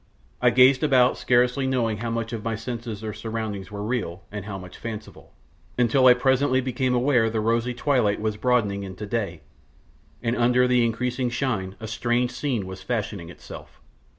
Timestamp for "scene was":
12.31-12.81